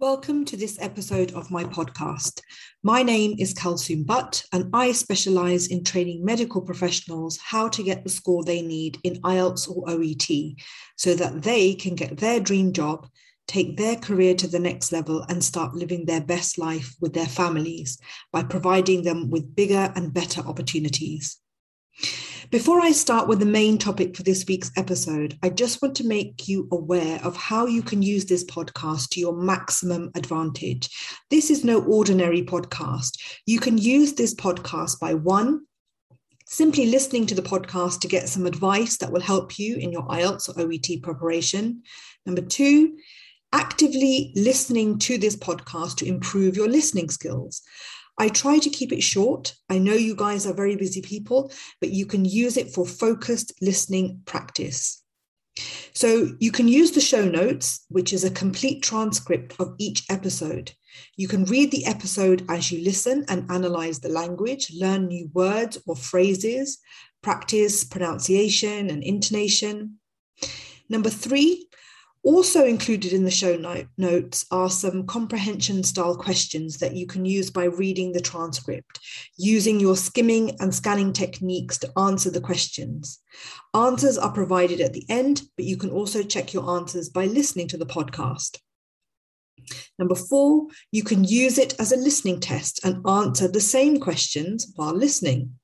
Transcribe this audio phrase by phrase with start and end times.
[0.00, 2.40] Welcome to this episode of my podcast.
[2.84, 8.04] My name is Kalsoom Butt, and I specialize in training medical professionals how to get
[8.04, 10.54] the score they need in IELTS or OET
[10.94, 13.08] so that they can get their dream job,
[13.48, 17.26] take their career to the next level, and start living their best life with their
[17.26, 17.98] families
[18.30, 21.38] by providing them with bigger and better opportunities.
[22.50, 26.06] Before I start with the main topic for this week's episode, I just want to
[26.06, 30.88] make you aware of how you can use this podcast to your maximum advantage.
[31.28, 33.18] This is no ordinary podcast.
[33.44, 35.66] You can use this podcast by one,
[36.46, 40.08] simply listening to the podcast to get some advice that will help you in your
[40.08, 41.82] IELTS or OET preparation.
[42.24, 42.96] Number two,
[43.52, 47.60] actively listening to this podcast to improve your listening skills.
[48.18, 49.54] I try to keep it short.
[49.68, 53.52] I know you guys are very busy people, but you can use it for focused
[53.60, 55.02] listening practice.
[55.94, 60.72] So you can use the show notes, which is a complete transcript of each episode.
[61.16, 65.78] You can read the episode as you listen and analyze the language, learn new words
[65.86, 66.78] or phrases,
[67.22, 69.98] practice pronunciation and intonation.
[70.88, 71.68] Number three,
[72.28, 73.56] also included in the show
[73.96, 79.00] notes are some comprehension style questions that you can use by reading the transcript,
[79.38, 83.18] using your skimming and scanning techniques to answer the questions.
[83.74, 87.66] Answers are provided at the end, but you can also check your answers by listening
[87.68, 88.58] to the podcast.
[89.98, 94.70] Number four, you can use it as a listening test and answer the same questions
[94.76, 95.54] while listening.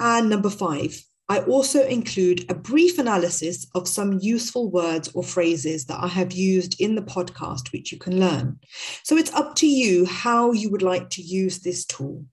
[0.00, 5.86] And number five, I also include a brief analysis of some useful words or phrases
[5.86, 8.60] that I have used in the podcast, which you can learn.
[9.02, 12.24] So it's up to you how you would like to use this tool.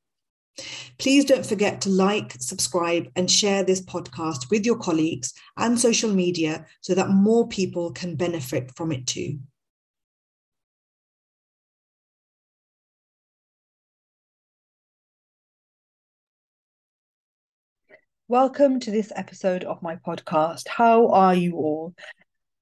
[0.99, 6.11] Please don't forget to like, subscribe, and share this podcast with your colleagues and social
[6.11, 9.39] media so that more people can benefit from it too.
[18.30, 20.70] Welcome to this episode of my podcast.
[20.70, 21.94] How are you all?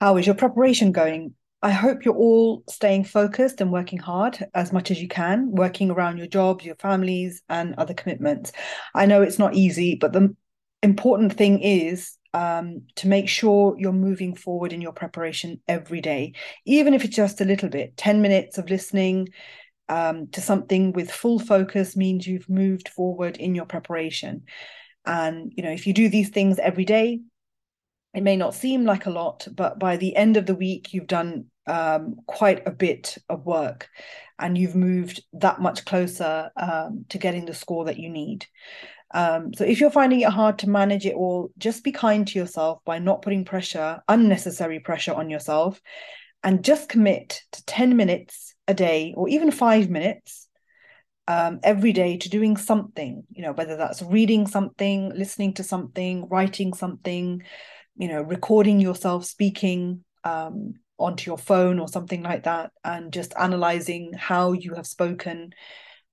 [0.01, 1.35] How is your preparation going?
[1.61, 5.91] I hope you're all staying focused and working hard as much as you can, working
[5.91, 8.51] around your jobs, your families, and other commitments.
[8.95, 10.35] I know it's not easy, but the
[10.81, 16.33] important thing is um, to make sure you're moving forward in your preparation every day,
[16.65, 19.29] even if it's just a little bit 10 minutes of listening.
[19.89, 24.43] Um, to something with full focus means you've moved forward in your preparation.
[25.05, 27.21] And, you know, if you do these things every day,
[28.13, 31.07] it may not seem like a lot, but by the end of the week, you've
[31.07, 33.89] done um, quite a bit of work
[34.37, 38.45] and you've moved that much closer um, to getting the score that you need.
[39.13, 42.39] Um, so if you're finding it hard to manage it all, just be kind to
[42.39, 45.81] yourself by not putting pressure, unnecessary pressure on yourself,
[46.43, 50.47] and just commit to 10 minutes a day or even five minutes
[51.31, 56.27] um, every day to doing something, you know, whether that's reading something, listening to something,
[56.27, 57.41] writing something,
[57.95, 63.33] you know, recording yourself speaking um, onto your phone or something like that, and just
[63.39, 65.53] analyzing how you have spoken.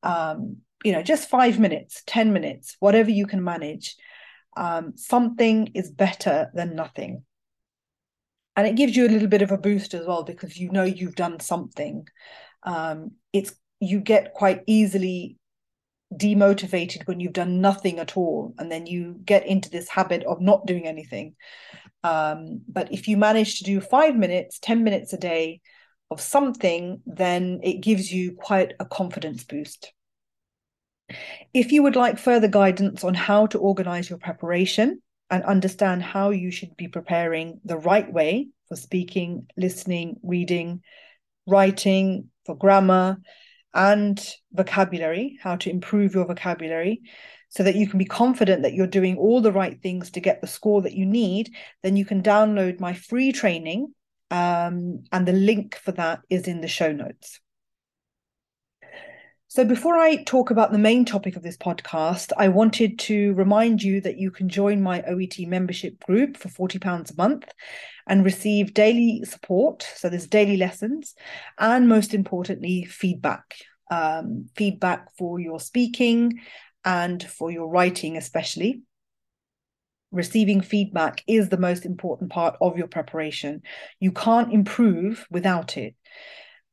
[0.04, 3.96] Um, you know, just five minutes, 10 minutes, whatever you can manage.
[4.56, 7.24] Um, something is better than nothing.
[8.54, 10.84] And it gives you a little bit of a boost as well because you know
[10.84, 12.06] you've done something.
[12.62, 15.36] Um, it's you get quite easily
[16.14, 20.40] demotivated when you've done nothing at all and then you get into this habit of
[20.40, 21.34] not doing anything.
[22.02, 25.60] Um, but if you manage to do five minutes ten minutes a day
[26.10, 29.92] of something then it gives you quite a confidence boost.
[31.52, 36.30] If you would like further guidance on how to organize your preparation and understand how
[36.30, 40.82] you should be preparing the right way for speaking listening reading
[41.46, 43.18] writing for grammar
[43.78, 47.00] and vocabulary, how to improve your vocabulary,
[47.48, 50.40] so that you can be confident that you're doing all the right things to get
[50.40, 53.94] the score that you need, then you can download my free training.
[54.30, 57.40] Um, and the link for that is in the show notes.
[59.58, 63.82] So, before I talk about the main topic of this podcast, I wanted to remind
[63.82, 67.50] you that you can join my OET membership group for £40 a month
[68.06, 69.82] and receive daily support.
[69.96, 71.16] So, there's daily lessons
[71.58, 73.56] and, most importantly, feedback.
[73.90, 76.38] Um, feedback for your speaking
[76.84, 78.82] and for your writing, especially.
[80.12, 83.62] Receiving feedback is the most important part of your preparation.
[83.99, 85.96] You can't improve without it.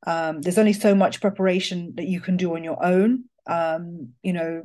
[0.06, 3.26] Um, there's only so much preparation that you can do on your own.
[3.48, 4.64] Um, you know,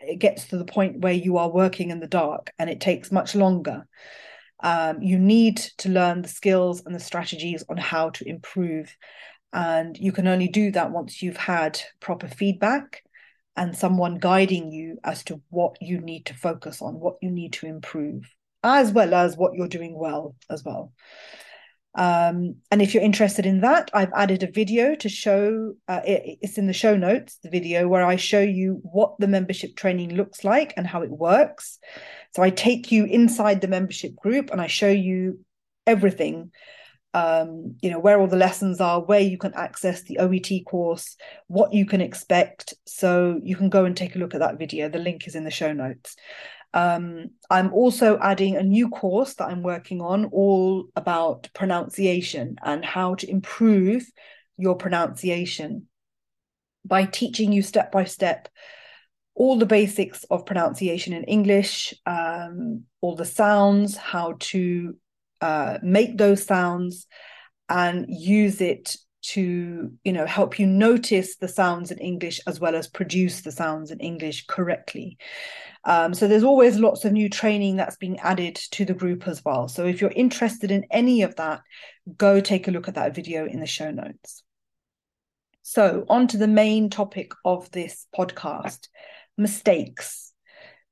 [0.00, 3.12] it gets to the point where you are working in the dark and it takes
[3.12, 3.86] much longer.
[4.62, 8.94] Um, you need to learn the skills and the strategies on how to improve
[9.52, 13.02] And you can only do that once you've had proper feedback
[13.56, 17.54] and someone guiding you as to what you need to focus on, what you need
[17.54, 18.32] to improve,
[18.62, 20.92] as well as what you're doing well as well.
[21.94, 26.38] Um, and if you're interested in that, I've added a video to show, uh, it,
[26.40, 30.14] it's in the show notes, the video where I show you what the membership training
[30.14, 31.78] looks like and how it works.
[32.34, 35.44] So I take you inside the membership group and I show you
[35.86, 36.52] everything
[37.12, 41.16] um, you know, where all the lessons are, where you can access the OET course,
[41.48, 42.74] what you can expect.
[42.86, 44.88] So you can go and take a look at that video.
[44.88, 46.16] The link is in the show notes.
[46.72, 52.84] Um, I'm also adding a new course that I'm working on, all about pronunciation and
[52.84, 54.06] how to improve
[54.56, 55.88] your pronunciation
[56.84, 58.48] by teaching you step by step
[59.34, 64.96] all the basics of pronunciation in English, um, all the sounds, how to
[65.40, 67.06] uh, make those sounds
[67.68, 72.74] and use it to you know help you notice the sounds in english as well
[72.74, 75.18] as produce the sounds in english correctly.
[75.84, 79.42] Um, so there's always lots of new training that's being added to the group as
[79.42, 79.66] well.
[79.66, 81.62] So if you're interested in any of that
[82.16, 84.42] go take a look at that video in the show notes.
[85.62, 88.88] So on to the main topic of this podcast
[89.36, 90.32] mistakes.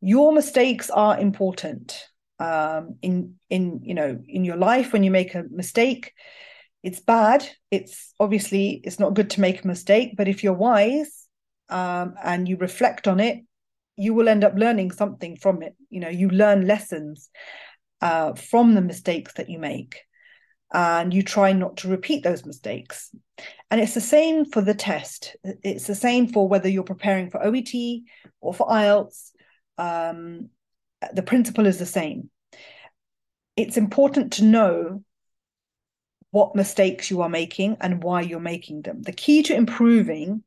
[0.01, 2.09] Your mistakes are important
[2.39, 6.13] um, in in you know in your life when you make a mistake
[6.83, 7.49] it's bad.
[7.71, 11.27] It's obviously it's not good to make a mistake but if you're wise
[11.69, 13.45] um, and you reflect on it
[13.97, 15.75] you will end up learning something from it.
[15.91, 17.31] You know you learn lessons
[18.01, 20.01] uh, from the mistakes that you make
[20.73, 23.11] and you try not to repeat those mistakes.
[23.71, 25.37] And it's the same for the test.
[25.43, 28.03] It's the same for whether you're preparing for oet
[28.41, 29.31] or for ielts
[29.79, 30.51] um,
[31.13, 32.31] the principle is the same.
[33.57, 35.05] It's important to know
[36.31, 39.03] what mistakes you are making and why you're making them.
[39.03, 40.43] The key to improving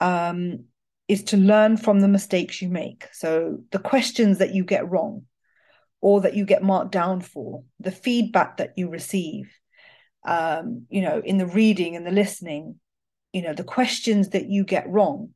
[0.00, 0.64] um,
[1.08, 3.08] is to learn from the mistakes you make.
[3.12, 5.24] So the questions that you get wrong
[6.00, 9.52] or that you get marked down for, the feedback that you receive,
[10.24, 12.80] um, you know, in the reading and the listening,
[13.32, 15.34] you know, the questions that you get wrong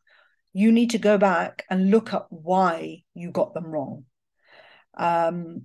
[0.57, 4.07] you need to go back and look at why you got them wrong.
[4.97, 5.65] Um,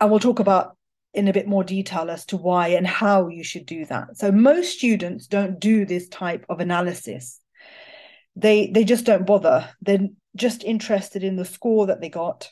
[0.00, 0.76] we'll talk about
[1.14, 4.16] in a bit more detail as to why and how you should do that.
[4.16, 7.40] So most students don't do this type of analysis.
[8.36, 9.68] They they just don't bother.
[9.80, 12.50] They're just interested in the score that they got.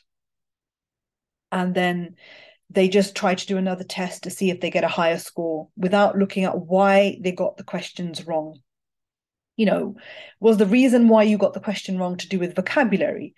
[1.51, 2.15] And then
[2.69, 5.69] they just try to do another test to see if they get a higher score
[5.77, 8.59] without looking at why they got the questions wrong
[9.57, 9.95] you know
[10.39, 13.35] was the reason why you got the question wrong to do with vocabulary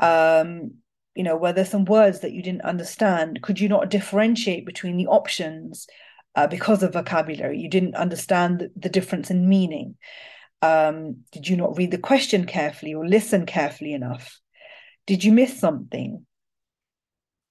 [0.00, 0.72] um
[1.14, 3.42] you know were there some words that you didn't understand?
[3.42, 5.86] Could you not differentiate between the options
[6.34, 7.58] uh, because of vocabulary?
[7.58, 9.96] You didn't understand the, the difference in meaning.
[10.62, 14.38] Um, did you not read the question carefully or listen carefully enough?
[15.06, 16.24] Did you miss something?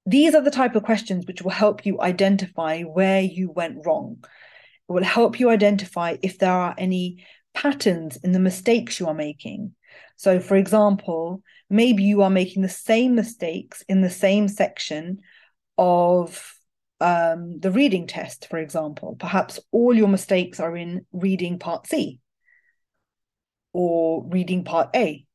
[0.05, 4.17] These are the type of questions which will help you identify where you went wrong.
[4.23, 9.13] It will help you identify if there are any patterns in the mistakes you are
[9.13, 9.75] making.
[10.15, 15.19] So, for example, maybe you are making the same mistakes in the same section
[15.77, 16.53] of
[16.99, 19.15] um, the reading test, for example.
[19.19, 22.19] Perhaps all your mistakes are in reading part C
[23.73, 25.25] or reading part A.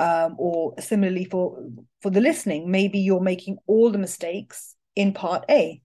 [0.00, 1.60] Um, or similarly for
[2.02, 5.82] for the listening, maybe you're making all the mistakes in part A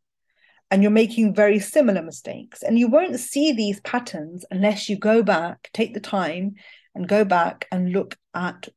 [0.74, 2.63] and you're making very similar mistakes.
[2.63, 6.56] And you won't see these patterns unless you go back, take the time
[6.96, 8.70] and go back and look at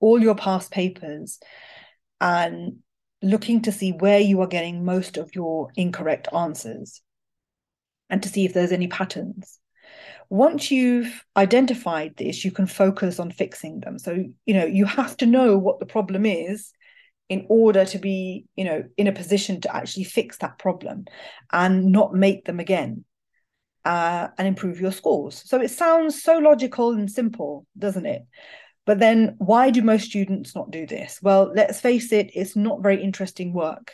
[0.00, 1.38] all your past papers
[2.20, 2.78] and
[3.22, 7.00] looking to see where you are getting most of your incorrect answers
[8.08, 9.58] and to see if there's any patterns.
[10.28, 13.98] Once you've identified this, you can focus on fixing them.
[13.98, 16.72] So, you know, you have to know what the problem is
[17.28, 21.04] in order to be you know in a position to actually fix that problem
[21.52, 23.04] and not make them again
[23.86, 25.42] uh, and improve your scores.
[25.46, 28.22] So it sounds so logical and simple doesn't it?
[28.84, 31.20] But then why do most students not do this?
[31.22, 33.92] Well let's face it it's not very interesting work.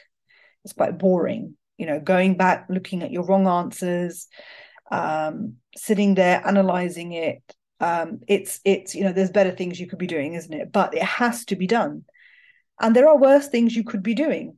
[0.64, 4.28] It's quite boring you know going back looking at your wrong answers
[4.90, 7.42] um, sitting there analyzing it.
[7.78, 10.72] Um, it's it's you know there's better things you could be doing isn't it?
[10.72, 12.04] But it has to be done.
[12.80, 14.56] And there are worse things you could be doing.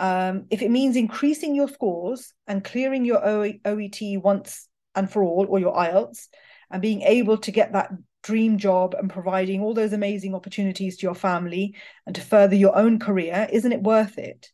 [0.00, 5.46] Um, if it means increasing your scores and clearing your OET once and for all,
[5.46, 6.28] or your IELTS,
[6.70, 7.90] and being able to get that
[8.22, 11.74] dream job and providing all those amazing opportunities to your family
[12.06, 14.48] and to further your own career, isn't it worth it?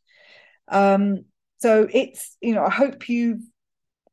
[0.67, 1.27] Um,
[1.59, 3.43] so it's, you know, I hope you've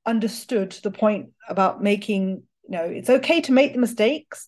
[0.06, 4.48] understood the point about making, you know, it's okay to make the mistakes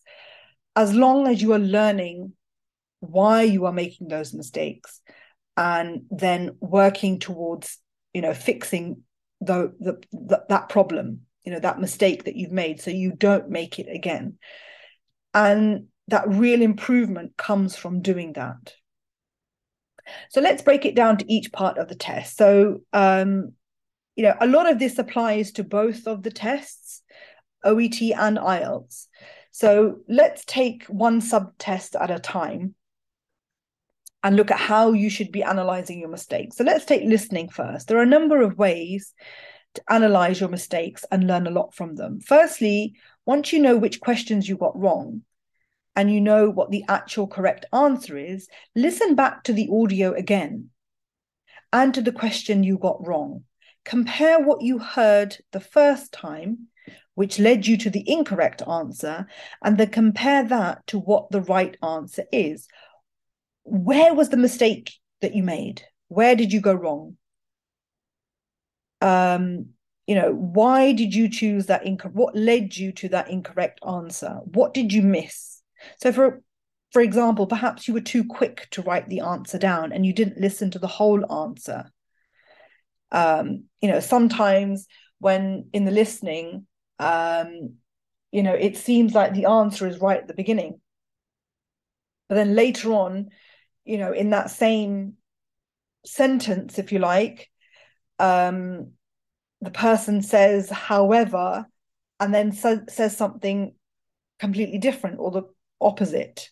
[0.76, 2.34] as long as you are learning
[3.00, 5.00] why you are making those mistakes
[5.56, 7.78] and then working towards,
[8.12, 9.02] you know, fixing
[9.40, 13.48] the, the, the that problem, you know, that mistake that you've made so you don't
[13.48, 14.38] make it again.
[15.34, 18.74] And that real improvement comes from doing that.
[20.30, 22.36] So let's break it down to each part of the test.
[22.36, 23.52] So, um,
[24.14, 27.02] you know, a lot of this applies to both of the tests,
[27.64, 29.08] OET and IELTS.
[29.50, 32.75] So let's take one sub-test at a time
[34.26, 36.56] and look at how you should be analyzing your mistakes.
[36.56, 37.86] So let's take listening first.
[37.86, 39.14] There are a number of ways
[39.74, 42.18] to analyze your mistakes and learn a lot from them.
[42.18, 45.22] Firstly, once you know which questions you got wrong,
[45.94, 50.70] and you know what the actual correct answer is, listen back to the audio again
[51.72, 53.44] and to the question you got wrong.
[53.84, 56.66] Compare what you heard the first time,
[57.14, 59.28] which led you to the incorrect answer,
[59.62, 62.66] and then compare that to what the right answer is.
[63.66, 65.82] Where was the mistake that you made?
[66.08, 67.16] Where did you go wrong?
[69.00, 69.70] Um,
[70.06, 72.16] you know, why did you choose that incorrect?
[72.16, 74.38] What led you to that incorrect answer?
[74.44, 75.62] What did you miss?
[76.00, 76.42] So for
[76.92, 80.40] for example, perhaps you were too quick to write the answer down and you didn't
[80.40, 81.90] listen to the whole answer.
[83.10, 84.86] Um, you know, sometimes
[85.18, 86.66] when in the listening,
[86.98, 87.74] um,
[88.30, 90.80] you know, it seems like the answer is right at the beginning.
[92.28, 93.30] But then later on,
[93.86, 95.14] you know, in that same
[96.04, 97.48] sentence, if you like,
[98.18, 98.92] um,
[99.60, 101.66] the person says, however,
[102.20, 103.74] and then sa- says something
[104.38, 105.42] completely different, or the
[105.80, 106.50] opposite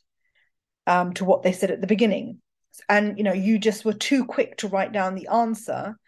[0.86, 2.40] um, to what they said at the beginning.
[2.88, 5.98] And you know, you just were too quick to write down the answer,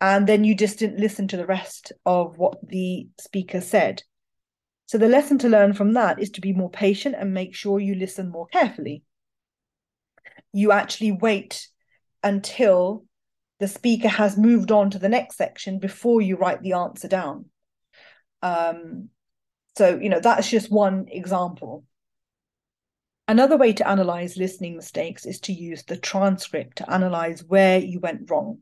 [0.00, 4.02] and then you just didn't listen to the rest of what the speaker said.
[4.86, 7.78] So the lesson to learn from that is to be more patient and make sure
[7.78, 9.04] you listen more carefully.
[10.52, 11.68] You actually wait
[12.22, 13.04] until
[13.58, 17.46] the speaker has moved on to the next section before you write the answer down.
[18.42, 19.10] Um,
[19.76, 21.84] so, you know, that's just one example.
[23.28, 28.00] Another way to analyze listening mistakes is to use the transcript to analyze where you
[28.00, 28.58] went wrong.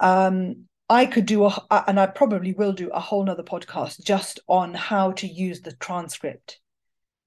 [0.00, 4.40] Um, I could do a, and I probably will do a whole nother podcast just
[4.48, 6.58] on how to use the transcript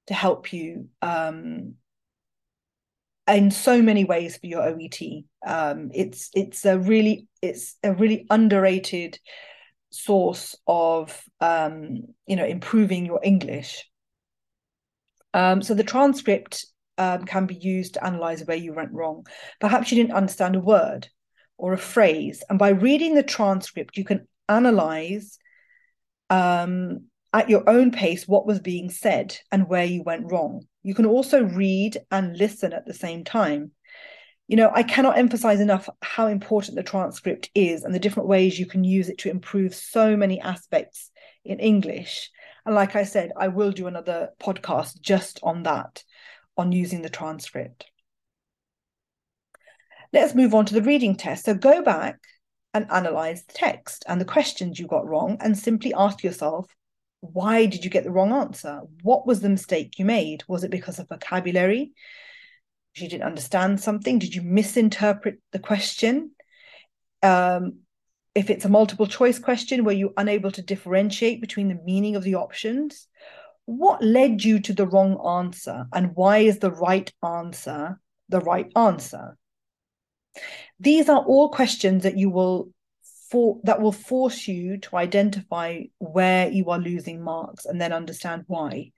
[0.08, 1.76] to help you um,
[3.32, 5.02] in so many ways for your OET.
[5.46, 9.20] Um, it's it's a really it's a really underrated
[9.90, 13.90] source of um, you know improving your English.
[15.34, 16.66] Um, so the transcript
[16.98, 19.26] um, can be used to analyze where you went wrong.
[19.60, 21.08] Perhaps you didn't understand a word
[21.58, 25.40] or a phrase, and by reading the transcript, you can analyze
[26.30, 30.66] um, at your own pace what was being said and where you went wrong.
[30.84, 33.72] You can also read and listen at the same time.
[34.48, 38.60] You know, I cannot emphasize enough how important the transcript is and the different ways
[38.60, 41.10] you can use it to improve so many aspects
[41.46, 42.30] in English.
[42.66, 46.04] And like I said, I will do another podcast just on that,
[46.58, 47.86] on using the transcript.
[50.12, 51.46] Let's move on to the reading test.
[51.46, 52.20] So go back
[52.74, 56.68] and analyze the text and the questions you got wrong and simply ask yourself,
[57.22, 58.82] why did you get the wrong answer?
[59.04, 60.44] What was the mistake you made?
[60.48, 61.94] Was it because of vocabulary?
[62.96, 64.20] You didn't understand something?
[64.20, 66.32] Did you misinterpret the question?
[67.24, 67.80] Um,
[68.34, 72.24] if it's a multiple choice question were you're unable to differentiate between the meaning of
[72.24, 73.08] the options,
[73.66, 78.00] what led you to the wrong answer and why is the right answer
[78.30, 79.38] the right answer?
[80.80, 82.70] These are all questions that you will
[83.32, 88.44] for that will force you to identify where you are losing marks and then understand
[88.48, 88.92] why.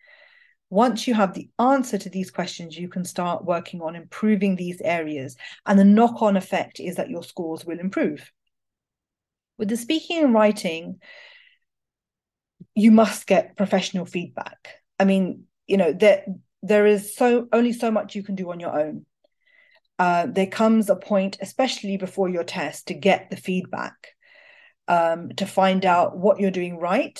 [0.69, 4.81] Once you have the answer to these questions, you can start working on improving these
[4.81, 5.35] areas.
[5.67, 8.31] And the knock on effect is that your scores will improve.
[9.59, 10.99] With the speaking and writing,
[12.73, 14.67] you must get professional feedback.
[14.99, 16.25] I mean, you know, there
[16.63, 19.05] there is so only so much you can do on your own.
[19.99, 24.12] Uh, there comes a point, especially before your test, to get the feedback,
[24.87, 27.19] um, to find out what you're doing right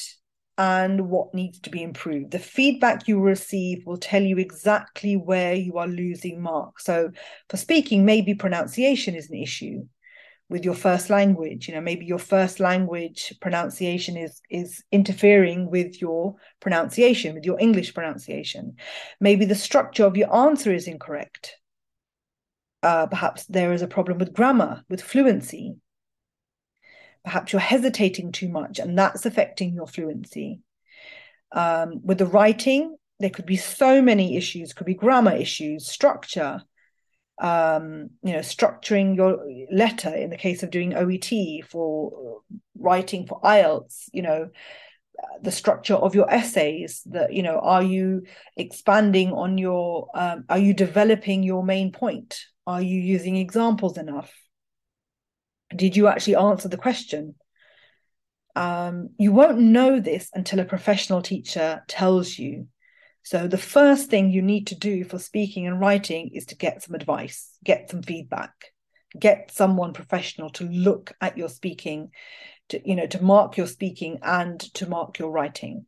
[0.58, 2.32] and what needs to be improved.
[2.32, 6.86] The feedback you receive will tell you exactly where you are losing marks.
[6.86, 7.10] So,
[7.50, 9.86] for speaking, maybe pronunciation is an issue
[10.50, 16.00] with your first language you know maybe your first language pronunciation is is interfering with
[16.00, 18.76] your pronunciation with your english pronunciation
[19.20, 21.56] maybe the structure of your answer is incorrect
[22.84, 25.76] uh, perhaps there is a problem with grammar with fluency
[27.24, 30.62] perhaps you're hesitating too much and that's affecting your fluency.
[31.52, 36.62] Um, with the writing, there could be so many issues, could be grammar issues, structure,
[37.40, 39.40] um, you know, structuring your
[39.72, 42.42] letter in the case of doing OET for
[42.78, 44.50] writing for IELTS, you know,
[45.42, 48.24] the structure of your essays that you know are you
[48.58, 54.34] expanding on your um, are you developing your main point are you using examples enough
[55.76, 57.36] did you actually answer the question?
[58.56, 62.68] Um, you won't know this until a professional teacher tells you.
[63.24, 66.84] So the first thing you need to do for speaking and writing is to get
[66.84, 68.52] some advice get some feedback
[69.18, 72.12] get someone professional to look at your speaking
[72.70, 75.86] to you know to mark your speaking and to mark your writing.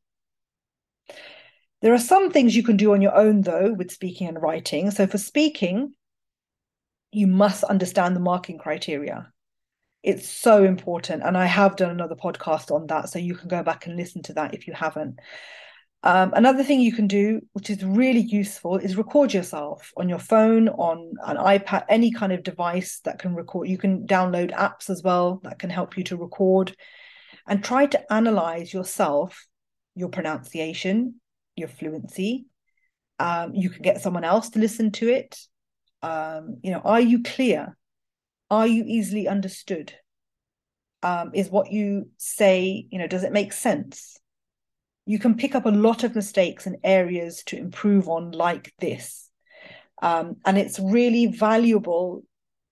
[1.81, 4.91] There are some things you can do on your own though with speaking and writing.
[4.91, 5.93] So for speaking
[7.11, 9.31] you must understand the marking criteria
[10.05, 13.63] it's so important and i have done another podcast on that so you can go
[13.63, 15.19] back and listen to that if you haven't
[16.05, 20.19] um, another thing you can do, which is really useful, is record yourself on your
[20.19, 23.67] phone, on an iPad, any kind of device that can record.
[23.67, 26.75] You can download apps as well that can help you to record
[27.47, 29.47] and try to analyze yourself,
[29.95, 31.15] your pronunciation,
[31.55, 32.45] your fluency.
[33.17, 35.35] Um, you can get someone else to listen to it.
[36.03, 37.75] Um, you know, are you clear?
[38.55, 39.93] Are you easily understood?
[41.03, 44.19] Um, is what you say, you know, does it make sense?
[45.05, 49.29] you can pick up a lot of mistakes and areas to improve on like this.
[50.01, 52.23] Um, and it's really valuable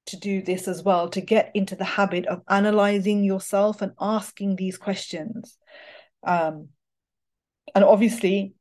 [0.08, 4.56] to do this as well, to get into the habit of analyzing yourself and asking
[4.56, 5.58] these questions.
[6.25, 6.70] Um,
[7.75, 8.54] and obviously,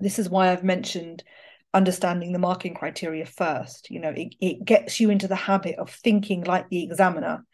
[0.00, 1.22] this is why I've mentioned
[1.72, 3.90] understanding the marking criteria first.
[3.90, 7.44] You know, it, it gets you into the habit of thinking like the examiner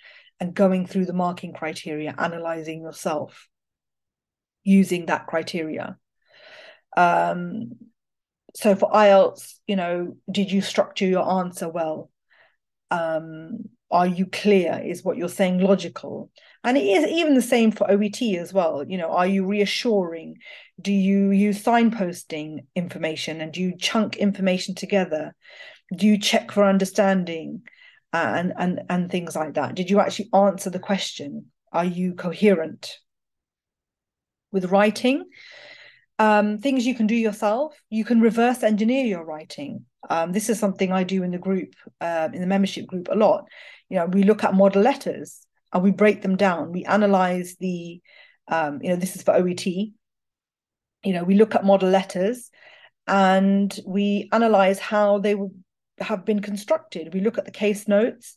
[0.40, 3.49] and going through the marking criteria, analyzing yourself
[4.64, 5.97] using that criteria.
[6.97, 7.73] Um,
[8.54, 12.10] so for IELTS, you know, did you structure your answer well?
[12.91, 14.82] Um, are you clear?
[14.84, 16.30] Is what you're saying logical?
[16.64, 18.84] And it is even the same for OET as well.
[18.86, 20.38] You know, are you reassuring?
[20.80, 25.34] Do you use signposting information and do you chunk information together?
[25.96, 27.62] Do you check for understanding
[28.12, 29.76] uh, and and and things like that?
[29.76, 31.46] Did you actually answer the question?
[31.72, 32.99] Are you coherent?
[34.56, 35.25] with writing.
[36.19, 37.76] Um, things you can do yourself.
[37.91, 39.85] You can reverse engineer your writing.
[40.09, 43.15] Um, this is something I do in the group, uh, in the membership group, a
[43.15, 43.45] lot.
[43.89, 46.73] You know, we look at model letters and we break them down.
[46.73, 48.00] We analyze the,
[48.49, 49.67] um, you know, this is for OET.
[49.67, 49.93] You
[51.13, 52.50] know, we look at model letters
[53.07, 55.37] and we analyze how they
[56.00, 57.13] have been constructed.
[57.13, 58.37] We look at the case notes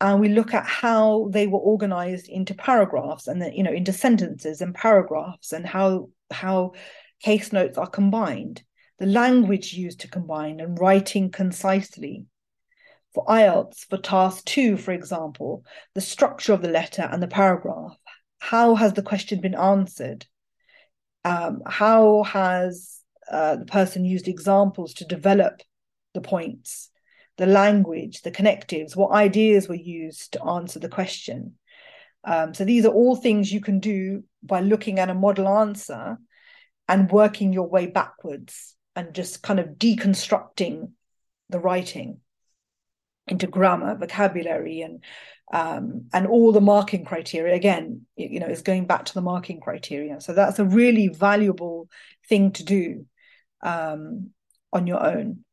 [0.00, 3.92] and we look at how they were organized into paragraphs and then you know into
[3.92, 6.72] sentences and paragraphs and how how
[7.24, 8.62] case notes are combined
[8.98, 12.26] the language used to combine and writing concisely.
[13.12, 17.96] For IELTS for task 2 for example the structure of the letter and the paragraph.
[18.38, 20.26] How has the question been answered?
[21.24, 25.62] Um, how has uh, the person used examples to develop
[26.12, 26.90] the points?
[27.36, 31.54] The language, the connectives, what ideas were used to answer the question.
[32.24, 36.18] Um, so these are all things you can do by looking at a model answer
[36.88, 40.90] and working your way backwards and just kind of deconstructing
[41.48, 42.20] the writing
[43.26, 45.02] into grammar, vocabulary, and
[45.52, 47.54] um, and all the marking criteria.
[47.54, 50.20] Again, you know, is going back to the marking criteria.
[50.20, 51.88] So that's a really valuable
[52.28, 53.06] thing to do
[53.62, 54.30] um,
[54.72, 55.44] on your own.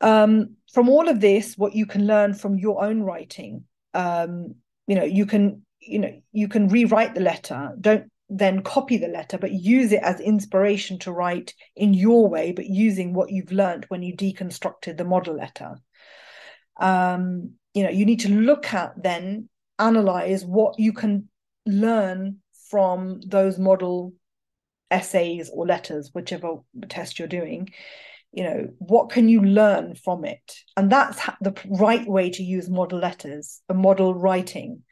[0.00, 4.96] Um, from all of this, what you can learn from your own writing, um, you
[4.96, 7.72] know, you can, you know, you can rewrite the letter.
[7.80, 12.52] Don't then copy the letter, but use it as inspiration to write in your way,
[12.52, 15.76] but using what you've learned when you deconstructed the model letter.
[16.80, 21.28] Um, you know, you need to look at then analyze what you can
[21.66, 22.38] learn
[22.70, 24.14] from those model
[24.90, 26.56] essays or letters, whichever
[26.88, 27.68] test you're doing,
[28.34, 30.56] you know what can you learn from it?
[30.76, 34.82] And that's the right way to use model letters a model writing.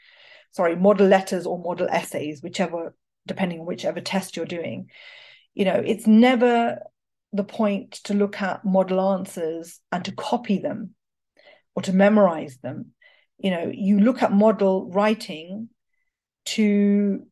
[0.52, 2.94] Sorry model letters or model essays whichever
[3.26, 4.88] depending on whichever test you're doing.
[5.54, 6.78] You know it's never
[7.32, 10.94] the point to look at model answers and to copy them
[11.74, 12.92] or to memorize them.
[13.38, 15.68] You know you look at model writing
[16.44, 17.24] to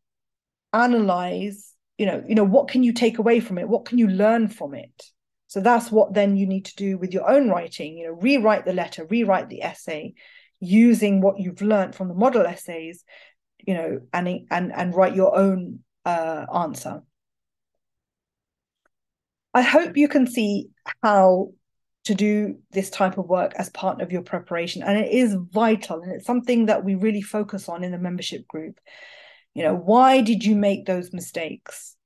[0.73, 3.69] analyze you know you know what can you take away from it?
[3.69, 5.03] What can you learn from it?
[5.51, 8.65] So that's what then you need to do with your own writing, you know, rewrite
[8.65, 10.15] the letter, rewrite the essay
[10.61, 13.03] using what you've learned from the model essays
[13.67, 17.03] you know and and and write your own uh, answer.
[19.53, 20.69] I hope you can see
[21.03, 21.53] how
[22.05, 26.01] to do this type of work as part of your preparation, and it is vital,
[26.01, 28.79] and it's something that we really focus on in the membership group.
[29.55, 31.97] You know, why did you make those mistakes?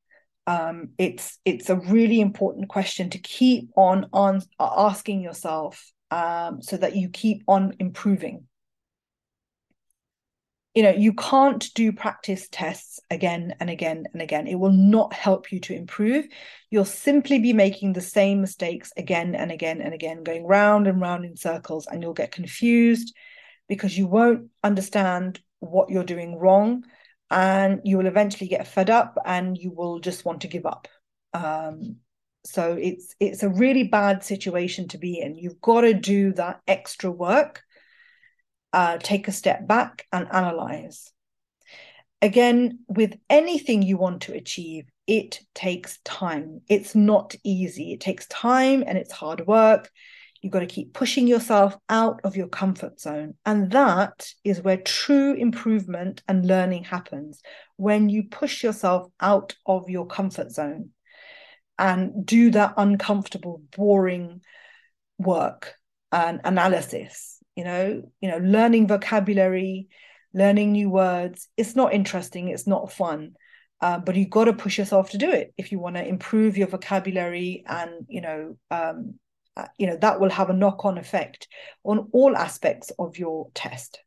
[0.46, 6.76] Um, it's it's a really important question to keep on on asking yourself um, so
[6.76, 8.46] that you keep on improving
[10.74, 14.46] you know you can't do practice tests again and again and again.
[14.46, 16.26] It will not help you to improve.
[16.70, 21.00] You'll simply be making the same mistakes again and again and again going round and
[21.00, 23.14] round in circles and you'll get confused
[23.68, 26.84] because you won't understand what you're doing wrong
[27.30, 30.88] and you will eventually get fed up and you will just want to give up.
[31.32, 31.96] Um,
[32.44, 35.36] so it's it's a really bad situation to be in.
[35.36, 37.62] You've got to do that extra work
[38.74, 41.12] uh, take a step back and analyze.
[42.20, 46.60] Again, with anything you want to achieve, it takes time.
[46.68, 47.92] It's not easy.
[47.92, 49.90] It takes time and it's hard work.
[50.42, 53.34] You've got to keep pushing yourself out of your comfort zone.
[53.46, 57.42] And that is where true improvement and learning happens
[57.76, 60.90] when you push yourself out of your comfort zone
[61.78, 64.40] and do that uncomfortable, boring
[65.18, 65.74] work
[66.10, 69.88] and analysis you know you know learning vocabulary
[70.32, 71.48] learning new words.
[71.56, 73.34] It's not interesting it's not fun
[73.84, 76.56] uh, but you've got to push yourself to do it if you want to improve
[76.56, 79.14] your vocabulary and you know um,
[79.58, 81.48] uh, you know that will have a knock-on effect
[81.84, 84.00] on all aspects of your test.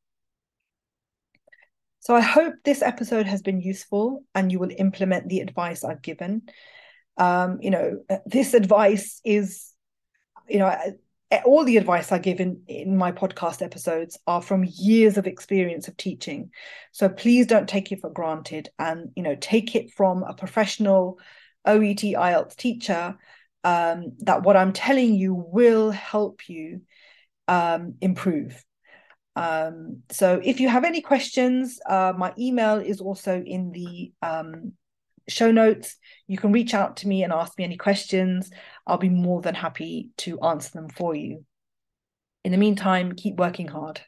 [2.00, 6.02] So i hope this episode has been useful and you will implement the advice i've
[6.02, 6.44] given.
[7.18, 9.74] Um, you know this advice is
[10.50, 10.76] you know
[11.46, 15.88] all the advice I give in, in my podcast episodes are from years of experience
[15.88, 16.52] of teaching.
[16.92, 21.20] So please don't take it for granted and you know take it from a professional
[21.66, 23.18] OET IELTS teacher
[23.64, 26.82] um, that what I'm telling you will help you
[27.48, 28.64] um, improve.
[29.36, 34.74] Um, so if you have any questions, uh, my email is also in the um,
[35.28, 35.96] show notes.
[36.28, 38.50] You can reach out to me and ask me any questions.
[38.86, 41.46] I'll be more than happy to answer them for you.
[42.44, 44.02] In the meantime, keep working hard.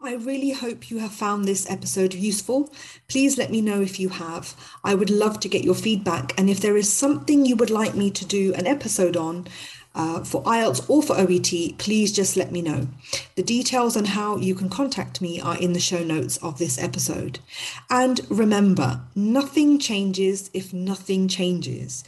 [0.00, 2.72] I really hope you have found this episode useful.
[3.08, 4.54] Please let me know if you have.
[4.84, 6.38] I would love to get your feedback.
[6.38, 9.48] And if there is something you would like me to do an episode on,
[9.98, 12.86] uh, for IELTS or for OET, please just let me know.
[13.34, 16.78] The details on how you can contact me are in the show notes of this
[16.78, 17.40] episode.
[17.90, 22.04] And remember, nothing changes if nothing changes.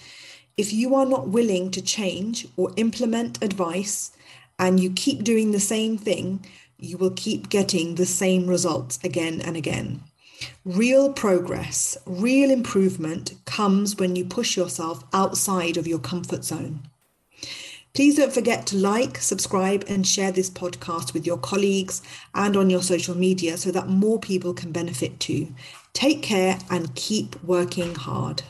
[0.57, 4.13] If you are not willing to change or implement advice
[4.57, 6.47] and you keep doing the same thing,
[6.79, 10.03] you will keep getting the same results again and again.
[10.65, 16.90] Real progress, real improvement comes when you push yourself outside of your comfort zone.
[17.93, 22.03] Please don't forget to like, subscribe, and share this podcast with your colleagues
[22.35, 25.53] and on your social media so that more people can benefit too.
[25.93, 28.45] Take care and keep working hard.